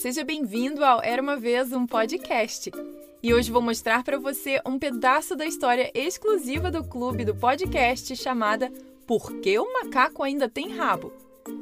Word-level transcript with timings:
seja 0.00 0.24
bem-vindo 0.24 0.82
ao 0.82 1.02
Era 1.02 1.20
uma 1.20 1.36
vez 1.36 1.72
um 1.72 1.86
podcast. 1.86 2.70
E 3.22 3.34
hoje 3.34 3.52
vou 3.52 3.60
mostrar 3.60 4.02
para 4.02 4.18
você 4.18 4.58
um 4.64 4.78
pedaço 4.78 5.36
da 5.36 5.44
história 5.44 5.92
exclusiva 5.94 6.70
do 6.70 6.82
clube 6.82 7.22
do 7.22 7.34
podcast 7.34 8.16
chamada 8.16 8.72
Por 9.06 9.30
que 9.40 9.58
o 9.58 9.70
macaco 9.70 10.22
ainda 10.22 10.48
tem 10.48 10.74
rabo? 10.74 11.12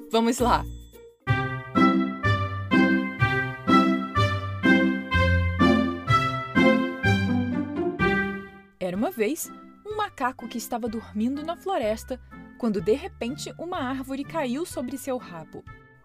Vamos 0.09 0.39
lá. 0.39 0.65
Era 8.79 8.97
uma 8.97 9.11
vez 9.11 9.51
um 9.84 9.97
macaco 9.97 10.47
que 10.47 10.59
estava 10.59 10.89
dormindo 10.89 11.45
na 11.45 11.57
floresta 11.57 12.20
quando 12.57 12.80
de 12.80 12.93
repente 12.93 13.52
uma 13.59 13.79
árvore 13.79 14.23
caiu 14.23 14.65
sobre 14.65 14.97
seu 14.97 15.16
rabo. 15.16 15.65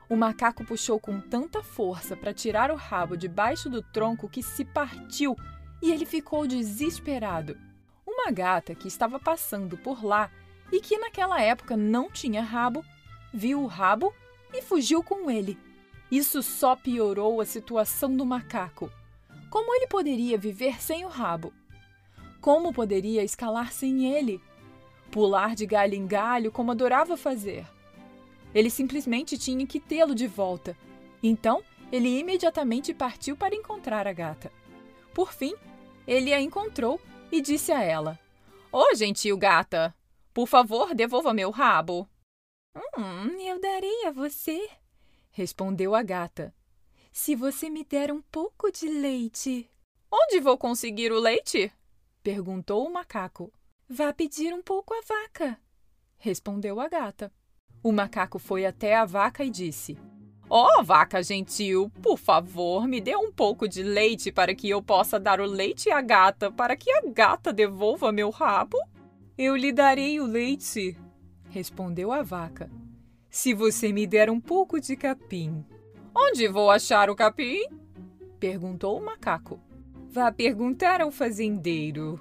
O 0.10 0.16
macaco 0.16 0.66
puxou 0.66 1.00
com 1.00 1.20
tanta 1.20 1.64
força 1.64 2.16
para 2.16 2.34
tirar 2.34 2.72
o 2.72 2.76
rabo 2.76 3.16
debaixo 3.16 3.70
do 3.70 3.82
tronco 3.82 4.30
que 4.30 4.44
se 4.44 4.66
partiu 4.66 5.36
e 5.82 5.92
ele 5.92 6.06
ficou 6.06 6.46
desesperado. 6.46 7.58
Uma 8.06 8.32
gata 8.32 8.76
que 8.76 8.88
estava 8.88 9.20
passando 9.20 9.78
por 9.78 10.04
lá 10.04 10.30
e 10.72 10.80
que 10.80 10.98
naquela 10.98 11.42
época 11.42 11.76
não 11.78 12.10
tinha 12.10 12.42
rabo, 12.42 12.84
viu 13.34 13.62
o 13.62 13.68
rabo 13.68 14.14
e 14.54 14.62
fugiu 14.62 15.04
com 15.04 15.30
ele. 15.30 15.58
Isso 16.12 16.44
só 16.44 16.76
piorou 16.76 17.42
a 17.42 17.46
situação 17.46 18.16
do 18.16 18.26
macaco. 18.26 18.92
Como 19.50 19.74
ele 19.76 19.88
poderia 19.88 20.38
viver 20.38 20.82
sem 20.82 21.06
o 21.06 21.08
rabo? 21.08 21.54
Como 22.40 22.74
poderia 22.74 23.24
escalar 23.24 23.72
sem 23.72 24.14
ele? 24.14 24.42
Pular 25.12 25.56
de 25.56 25.66
galho 25.66 25.96
em 25.96 26.06
galho 26.06 26.52
como 26.52 26.72
adorava 26.72 27.16
fazer? 27.16 27.66
Ele 28.54 28.70
simplesmente 28.70 29.38
tinha 29.38 29.66
que 29.66 29.80
tê-lo 29.80 30.14
de 30.14 30.28
volta. 30.28 30.78
Então, 31.22 31.64
ele 31.92 32.20
imediatamente 32.20 32.94
partiu 32.94 33.36
para 33.36 33.56
encontrar 33.56 34.08
a 34.08 34.14
gata. 34.14 34.52
Por 35.14 35.32
fim, 35.34 35.54
ele 36.08 36.34
a 36.34 36.42
encontrou 36.42 37.00
e 37.32 37.42
disse 37.42 37.72
a 37.72 37.82
ela: 37.82 38.20
Ô, 38.72 38.80
oh, 38.80 38.96
gentil 38.96 39.38
gata, 39.38 39.96
por 40.34 40.48
favor, 40.48 40.94
devolva 40.96 41.34
meu 41.34 41.52
rabo. 41.52 42.08
Hum, 42.98 43.40
eu 43.40 43.60
darei 43.60 44.06
a 44.08 44.12
você, 44.12 44.70
respondeu 45.32 45.94
a 45.94 46.02
gata. 46.02 46.54
Se 47.12 47.36
você 47.36 47.70
me 47.70 47.84
der 47.84 48.12
um 48.12 48.22
pouco 48.22 48.72
de 48.72 48.88
leite. 48.88 49.70
Onde 50.12 50.40
vou 50.40 50.58
conseguir 50.58 51.12
o 51.12 51.20
leite? 51.20 51.72
perguntou 52.24 52.88
o 52.88 52.92
macaco. 52.92 53.54
Vá 53.88 54.12
pedir 54.12 54.54
um 54.54 54.64
pouco 54.64 54.94
à 54.94 55.02
vaca, 55.02 55.60
respondeu 56.18 56.80
a 56.80 56.88
gata. 56.88 57.32
O 57.84 57.92
macaco 57.92 58.40
foi 58.40 58.66
até 58.66 58.96
a 58.96 59.04
vaca 59.04 59.44
e 59.44 59.50
disse: 59.50 59.98
Ó 60.50 60.80
oh, 60.80 60.84
vaca 60.84 61.22
gentil, 61.22 61.92
por 62.02 62.18
favor, 62.18 62.88
me 62.88 63.02
dê 63.02 63.14
um 63.14 63.30
pouco 63.30 63.68
de 63.68 63.84
leite 63.84 64.32
para 64.32 64.56
que 64.56 64.70
eu 64.70 64.82
possa 64.82 65.20
dar 65.20 65.42
o 65.42 65.46
leite 65.46 65.92
à 65.92 66.02
gata, 66.02 66.50
para 66.50 66.78
que 66.78 66.90
a 66.90 67.02
gata 67.06 67.52
devolva 67.52 68.10
meu 68.12 68.30
rabo. 68.30 68.78
Eu 69.38 69.56
lhe 69.58 69.74
darei 69.74 70.22
o 70.22 70.26
leite, 70.26 70.98
respondeu 71.50 72.12
a 72.12 72.22
vaca, 72.22 72.72
se 73.30 73.54
você 73.54 73.92
me 73.92 74.08
der 74.08 74.30
um 74.30 74.40
pouco 74.40 74.80
de 74.80 74.96
capim. 74.96 75.66
Onde 76.16 76.48
vou 76.48 76.72
achar 76.72 77.10
o 77.10 77.16
capim? 77.16 77.66
perguntou 78.40 78.98
o 78.98 79.04
macaco. 79.04 79.60
Vá 80.10 80.32
perguntar 80.32 81.02
ao 81.02 81.12
fazendeiro, 81.12 82.20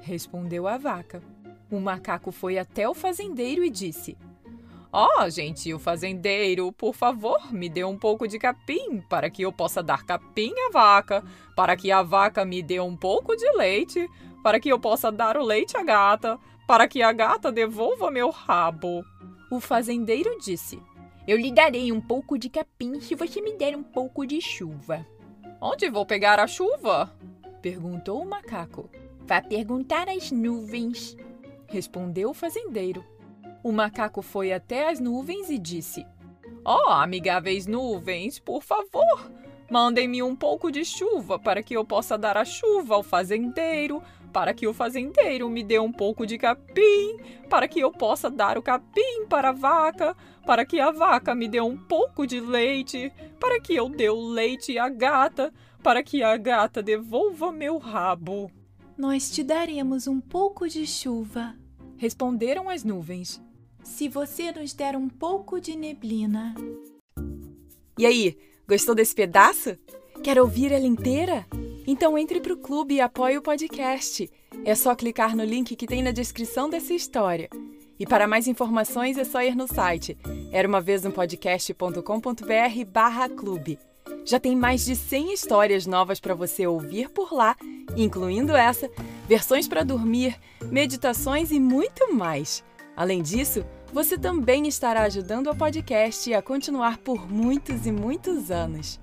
respondeu 0.00 0.66
a 0.66 0.76
vaca. 0.76 1.22
O 1.70 1.78
macaco 1.78 2.32
foi 2.32 2.58
até 2.58 2.88
o 2.88 2.94
fazendeiro 2.94 3.64
e 3.64 3.70
disse: 3.70 4.18
Ó, 4.90 5.06
oh, 5.18 5.30
gentil 5.30 5.78
fazendeiro, 5.78 6.72
por 6.72 6.94
favor, 6.94 7.52
me 7.52 7.68
dê 7.68 7.84
um 7.84 7.98
pouco 7.98 8.26
de 8.26 8.38
capim, 8.38 9.02
para 9.08 9.28
que 9.28 9.42
eu 9.42 9.52
possa 9.52 9.82
dar 9.82 10.04
capim 10.04 10.52
à 10.68 10.70
vaca, 10.72 11.22
para 11.54 11.76
que 11.76 11.92
a 11.92 12.02
vaca 12.02 12.42
me 12.42 12.62
dê 12.62 12.80
um 12.80 12.96
pouco 12.96 13.36
de 13.36 13.50
leite, 13.52 14.08
para 14.42 14.58
que 14.58 14.70
eu 14.70 14.80
possa 14.80 15.12
dar 15.12 15.36
o 15.36 15.44
leite 15.44 15.76
à 15.76 15.82
gata, 15.82 16.38
para 16.66 16.88
que 16.88 17.02
a 17.02 17.12
gata 17.12 17.52
devolva 17.52 18.10
meu 18.10 18.30
rabo. 18.30 19.04
O 19.50 19.60
fazendeiro 19.60 20.38
disse: 20.38 20.82
Eu 21.26 21.36
lhe 21.36 21.52
darei 21.52 21.92
um 21.92 22.00
pouco 22.00 22.38
de 22.38 22.48
capim 22.48 22.98
se 22.98 23.14
você 23.14 23.42
me 23.42 23.52
der 23.52 23.76
um 23.76 23.82
pouco 23.82 24.26
de 24.26 24.40
chuva. 24.40 25.06
Onde 25.60 25.90
vou 25.90 26.06
pegar 26.06 26.40
a 26.40 26.46
chuva? 26.46 27.14
perguntou 27.60 28.22
o 28.22 28.26
macaco. 28.26 28.88
Vá 29.26 29.42
perguntar 29.42 30.08
às 30.08 30.30
nuvens, 30.30 31.14
respondeu 31.66 32.30
o 32.30 32.34
fazendeiro. 32.34 33.04
O 33.62 33.72
macaco 33.72 34.22
foi 34.22 34.52
até 34.52 34.88
as 34.88 35.00
nuvens 35.00 35.50
e 35.50 35.58
disse: 35.58 36.06
Ó, 36.64 36.76
oh, 36.86 36.90
amigáveis 36.90 37.66
nuvens, 37.66 38.38
por 38.38 38.62
favor, 38.62 39.30
mandem-me 39.70 40.22
um 40.22 40.36
pouco 40.36 40.70
de 40.70 40.84
chuva 40.84 41.38
para 41.38 41.62
que 41.62 41.74
eu 41.74 41.84
possa 41.84 42.16
dar 42.16 42.36
a 42.36 42.44
chuva 42.44 42.94
ao 42.94 43.02
fazendeiro, 43.02 44.00
para 44.32 44.54
que 44.54 44.66
o 44.66 44.72
fazendeiro 44.72 45.48
me 45.50 45.64
dê 45.64 45.78
um 45.78 45.90
pouco 45.90 46.24
de 46.24 46.38
capim, 46.38 47.18
para 47.48 47.66
que 47.66 47.80
eu 47.80 47.90
possa 47.90 48.30
dar 48.30 48.56
o 48.56 48.62
capim 48.62 49.26
para 49.28 49.48
a 49.48 49.52
vaca, 49.52 50.16
para 50.46 50.64
que 50.64 50.78
a 50.78 50.92
vaca 50.92 51.34
me 51.34 51.48
dê 51.48 51.60
um 51.60 51.76
pouco 51.76 52.26
de 52.26 52.40
leite, 52.40 53.12
para 53.40 53.60
que 53.60 53.74
eu 53.74 53.88
dê 53.88 54.08
o 54.08 54.20
leite 54.20 54.78
à 54.78 54.88
gata, 54.88 55.52
para 55.82 56.02
que 56.02 56.22
a 56.22 56.36
gata 56.36 56.80
devolva 56.80 57.50
meu 57.50 57.78
rabo. 57.78 58.50
Nós 58.96 59.30
te 59.30 59.42
daremos 59.42 60.06
um 60.06 60.20
pouco 60.20 60.68
de 60.68 60.86
chuva, 60.86 61.56
responderam 61.96 62.68
as 62.68 62.84
nuvens 62.84 63.42
se 63.82 64.08
você 64.08 64.52
nos 64.52 64.72
der 64.72 64.96
um 64.96 65.08
pouco 65.08 65.60
de 65.60 65.76
neblina. 65.76 66.54
E 67.98 68.06
aí, 68.06 68.36
gostou 68.66 68.94
desse 68.94 69.14
pedaço? 69.14 69.76
Quer 70.22 70.40
ouvir 70.40 70.72
ela 70.72 70.86
inteira? 70.86 71.46
Então 71.86 72.18
entre 72.18 72.40
para 72.40 72.52
o 72.52 72.56
clube 72.56 72.94
e 72.94 73.00
apoie 73.00 73.38
o 73.38 73.42
podcast. 73.42 74.30
É 74.64 74.74
só 74.74 74.94
clicar 74.94 75.36
no 75.36 75.44
link 75.44 75.74
que 75.74 75.86
tem 75.86 76.02
na 76.02 76.10
descrição 76.10 76.68
dessa 76.68 76.92
história. 76.92 77.48
E 77.98 78.06
para 78.06 78.28
mais 78.28 78.46
informações 78.46 79.18
é 79.18 79.24
só 79.24 79.42
ir 79.42 79.56
no 79.56 79.66
site 79.66 80.16
era 80.50 80.66
uma 80.66 80.80
vez 80.80 81.04
um 81.04 81.10
podcast.com.br 81.10 82.02
barra 82.86 83.28
clube. 83.28 83.78
Já 84.24 84.38
tem 84.38 84.56
mais 84.56 84.84
de 84.84 84.96
100 84.96 85.32
histórias 85.32 85.86
novas 85.86 86.20
para 86.20 86.34
você 86.34 86.66
ouvir 86.66 87.10
por 87.10 87.32
lá, 87.32 87.56
incluindo 87.96 88.56
essa, 88.56 88.90
versões 89.26 89.68
para 89.68 89.84
dormir, 89.84 90.38
meditações 90.70 91.50
e 91.50 91.60
muito 91.60 92.14
mais. 92.14 92.64
Além 92.98 93.22
disso, 93.22 93.64
você 93.92 94.18
também 94.18 94.66
estará 94.66 95.02
ajudando 95.02 95.48
o 95.48 95.54
podcast 95.54 96.34
a 96.34 96.42
continuar 96.42 96.98
por 96.98 97.30
muitos 97.30 97.86
e 97.86 97.92
muitos 97.92 98.50
anos. 98.50 98.98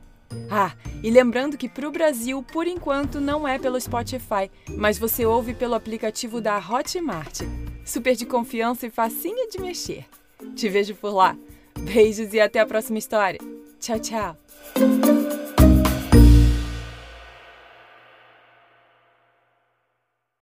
Ah, 0.52 0.74
e 1.02 1.10
lembrando 1.10 1.58
que 1.58 1.70
para 1.70 1.88
o 1.88 1.92
Brasil, 1.92 2.44
por 2.44 2.68
enquanto, 2.68 3.22
não 3.22 3.48
é 3.48 3.58
pelo 3.58 3.80
Spotify, 3.80 4.52
mas 4.78 5.00
você 5.00 5.26
ouve 5.26 5.54
pelo 5.54 5.76
aplicativo 5.76 6.42
da 6.42 6.58
Hotmart. 6.58 7.44
Super 7.86 8.18
de 8.18 8.26
confiança 8.26 8.86
e 8.86 8.90
facinho 8.90 9.50
de 9.50 9.62
mexer. 9.62 10.06
Te 10.56 10.68
vejo 10.68 10.94
por 10.96 11.14
lá. 11.14 11.38
Beijos 11.80 12.34
e 12.34 12.40
até 12.42 12.60
a 12.60 12.66
próxima 12.66 12.98
história. 12.98 13.40
Tchau, 13.80 14.00
tchau. 14.00 15.25